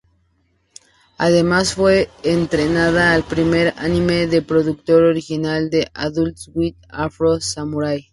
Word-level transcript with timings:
Además 1.19 1.75
fue 1.75 2.09
estrenada 2.23 3.15
el 3.15 3.21
primer 3.23 3.75
anime 3.77 4.25
de 4.25 4.41
producción 4.41 5.03
original 5.03 5.69
de 5.69 5.91
Adult 5.93 6.37
Swim, 6.37 6.73
"Afro 6.89 7.39
Samurai". 7.39 8.07